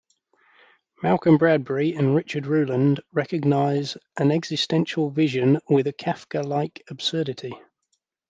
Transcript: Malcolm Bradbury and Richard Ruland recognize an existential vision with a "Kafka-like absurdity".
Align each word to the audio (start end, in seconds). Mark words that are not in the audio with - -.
Malcolm 1.03 1.37
Bradbury 1.37 1.93
and 1.93 2.15
Richard 2.15 2.45
Ruland 2.45 3.01
recognize 3.13 3.95
an 4.17 4.31
existential 4.31 5.11
vision 5.11 5.59
with 5.69 5.85
a 5.85 5.93
"Kafka-like 5.93 6.81
absurdity". 6.89 7.53